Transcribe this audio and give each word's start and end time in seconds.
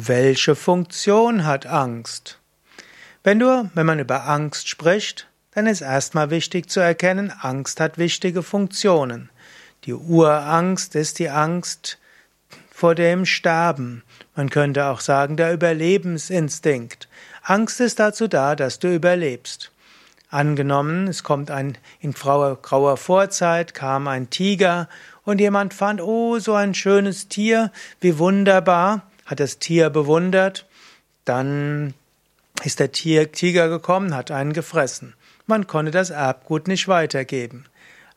Welche 0.00 0.54
Funktion 0.54 1.44
hat 1.44 1.66
Angst? 1.66 2.38
Wenn 3.24 3.40
du, 3.40 3.68
wenn 3.74 3.84
man 3.84 3.98
über 3.98 4.28
Angst 4.28 4.68
spricht, 4.68 5.26
dann 5.54 5.66
ist 5.66 5.80
erstmal 5.80 6.30
wichtig 6.30 6.70
zu 6.70 6.78
erkennen, 6.78 7.32
Angst 7.40 7.80
hat 7.80 7.98
wichtige 7.98 8.44
Funktionen. 8.44 9.28
Die 9.86 9.94
Urangst 9.94 10.94
ist 10.94 11.18
die 11.18 11.30
Angst 11.30 11.98
vor 12.70 12.94
dem 12.94 13.26
Sterben. 13.26 14.04
Man 14.36 14.50
könnte 14.50 14.86
auch 14.86 15.00
sagen, 15.00 15.36
der 15.36 15.52
Überlebensinstinkt. 15.52 17.08
Angst 17.42 17.80
ist 17.80 17.98
dazu 17.98 18.28
da, 18.28 18.54
dass 18.54 18.78
du 18.78 18.94
überlebst. 18.94 19.72
Angenommen, 20.30 21.08
es 21.08 21.24
kommt 21.24 21.50
ein, 21.50 21.76
in 21.98 22.12
grauer, 22.12 22.96
Vorzeit 22.96 23.74
kam 23.74 24.06
ein 24.06 24.30
Tiger 24.30 24.88
und 25.24 25.40
jemand 25.40 25.74
fand, 25.74 26.00
oh, 26.00 26.38
so 26.38 26.54
ein 26.54 26.74
schönes 26.74 27.26
Tier, 27.26 27.72
wie 28.00 28.16
wunderbar, 28.20 29.02
hat 29.28 29.40
das 29.40 29.58
Tier 29.58 29.90
bewundert, 29.90 30.66
dann 31.24 31.94
ist 32.64 32.80
der 32.80 32.90
Tiger 32.92 33.68
gekommen, 33.68 34.16
hat 34.16 34.30
einen 34.30 34.54
gefressen. 34.54 35.14
Man 35.46 35.66
konnte 35.66 35.92
das 35.92 36.10
Erbgut 36.10 36.66
nicht 36.66 36.88
weitergeben. 36.88 37.66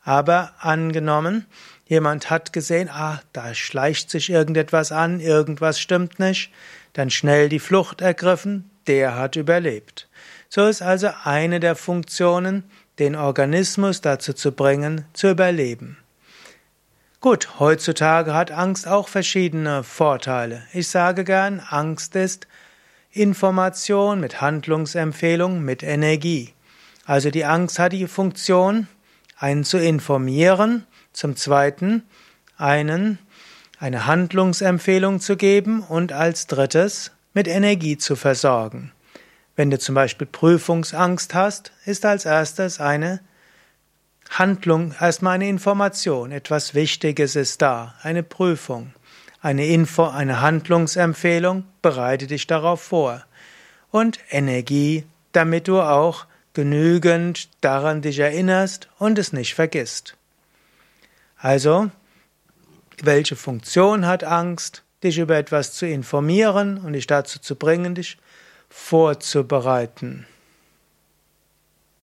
Aber 0.02 0.52
angenommen, 0.58 1.46
jemand 1.86 2.30
hat 2.30 2.52
gesehen, 2.52 2.88
ah, 2.90 3.20
da 3.32 3.54
schleicht 3.54 4.10
sich 4.10 4.30
irgendetwas 4.30 4.90
an, 4.90 5.20
irgendwas 5.20 5.78
stimmt 5.78 6.18
nicht, 6.18 6.50
dann 6.94 7.10
schnell 7.10 7.48
die 7.48 7.60
Flucht 7.60 8.00
ergriffen, 8.00 8.70
der 8.86 9.14
hat 9.14 9.36
überlebt. 9.36 10.08
So 10.48 10.66
ist 10.66 10.82
also 10.82 11.10
eine 11.24 11.60
der 11.60 11.76
Funktionen, 11.76 12.64
den 12.98 13.16
Organismus 13.16 14.00
dazu 14.00 14.32
zu 14.32 14.52
bringen, 14.52 15.04
zu 15.12 15.30
überleben. 15.30 15.98
Gut, 17.22 17.60
heutzutage 17.60 18.34
hat 18.34 18.50
Angst 18.50 18.88
auch 18.88 19.06
verschiedene 19.06 19.84
Vorteile. 19.84 20.64
Ich 20.72 20.88
sage 20.88 21.22
gern, 21.22 21.60
Angst 21.60 22.16
ist 22.16 22.48
Information 23.12 24.18
mit 24.18 24.40
Handlungsempfehlung, 24.40 25.62
mit 25.62 25.84
Energie. 25.84 26.52
Also 27.06 27.30
die 27.30 27.44
Angst 27.44 27.78
hat 27.78 27.92
die 27.92 28.08
Funktion, 28.08 28.88
einen 29.38 29.62
zu 29.62 29.78
informieren, 29.78 30.84
zum 31.12 31.36
Zweiten 31.36 32.02
einen 32.56 33.20
eine 33.78 34.06
Handlungsempfehlung 34.06 35.20
zu 35.20 35.36
geben 35.36 35.84
und 35.84 36.12
als 36.12 36.48
drittes 36.48 37.12
mit 37.34 37.46
Energie 37.46 37.98
zu 37.98 38.16
versorgen. 38.16 38.90
Wenn 39.54 39.70
du 39.70 39.78
zum 39.78 39.94
Beispiel 39.94 40.26
Prüfungsangst 40.26 41.34
hast, 41.34 41.70
ist 41.84 42.04
als 42.04 42.24
erstes 42.24 42.80
eine 42.80 43.20
Handlung, 44.38 44.94
erstmal 44.98 45.34
eine 45.34 45.48
Information, 45.48 46.32
etwas 46.32 46.74
Wichtiges 46.74 47.36
ist 47.36 47.60
da, 47.60 47.94
eine 48.02 48.22
Prüfung. 48.22 48.94
Eine 49.42 49.66
Info, 49.66 50.06
eine 50.06 50.40
Handlungsempfehlung, 50.40 51.64
bereite 51.82 52.28
dich 52.28 52.46
darauf 52.46 52.80
vor. 52.80 53.24
Und 53.90 54.18
Energie, 54.30 55.04
damit 55.32 55.68
du 55.68 55.80
auch 55.80 56.26
genügend 56.54 57.48
daran 57.60 58.02
dich 58.02 58.20
erinnerst 58.20 58.88
und 58.98 59.18
es 59.18 59.32
nicht 59.32 59.54
vergisst. 59.54 60.16
Also, 61.36 61.90
welche 63.02 63.36
Funktion 63.36 64.06
hat 64.06 64.24
Angst? 64.24 64.82
Dich 65.02 65.18
über 65.18 65.36
etwas 65.36 65.72
zu 65.74 65.86
informieren 65.86 66.78
und 66.78 66.92
dich 66.92 67.08
dazu 67.08 67.40
zu 67.40 67.56
bringen, 67.56 67.96
dich 67.96 68.18
vorzubereiten. 68.70 70.26